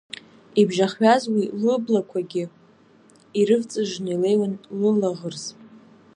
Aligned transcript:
Ибжахҩаз 0.61 1.23
уи 1.33 1.43
лыблақәагьы 1.63 2.43
ирывҵыжжны 3.39 4.11
илеиуан 4.15 4.53
лылаӷырз. 4.79 5.43